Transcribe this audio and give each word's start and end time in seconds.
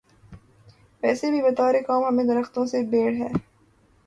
ویسے 1.03 1.29
بھی 1.31 1.41
بطور 1.41 1.73
قوم 1.87 2.05
ہمیں 2.07 2.23
درختوں 2.23 2.65
سے 2.65 2.83
بیر 2.83 3.11
ہے۔ 3.13 3.27